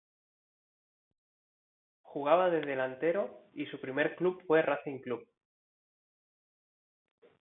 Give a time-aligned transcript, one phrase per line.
[2.01, 5.27] Jugaba de delantero y su primer club fue Racing Club.